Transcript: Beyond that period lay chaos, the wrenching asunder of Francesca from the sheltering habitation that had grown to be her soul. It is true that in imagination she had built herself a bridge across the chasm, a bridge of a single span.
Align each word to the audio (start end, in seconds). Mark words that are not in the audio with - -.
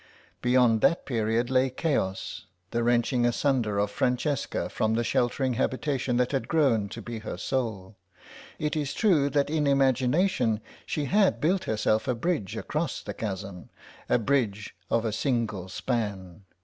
Beyond 0.41 0.81
that 0.81 1.05
period 1.05 1.51
lay 1.51 1.69
chaos, 1.69 2.47
the 2.71 2.81
wrenching 2.81 3.23
asunder 3.23 3.77
of 3.77 3.91
Francesca 3.91 4.67
from 4.67 4.95
the 4.95 5.03
sheltering 5.03 5.53
habitation 5.53 6.17
that 6.17 6.31
had 6.31 6.47
grown 6.47 6.89
to 6.89 7.03
be 7.03 7.19
her 7.19 7.37
soul. 7.37 7.97
It 8.57 8.75
is 8.75 8.95
true 8.95 9.29
that 9.29 9.51
in 9.51 9.67
imagination 9.67 10.59
she 10.87 11.05
had 11.05 11.39
built 11.39 11.65
herself 11.65 12.07
a 12.07 12.15
bridge 12.15 12.57
across 12.57 13.03
the 13.03 13.13
chasm, 13.13 13.69
a 14.09 14.17
bridge 14.17 14.73
of 14.89 15.05
a 15.05 15.11
single 15.13 15.69
span. 15.69 16.45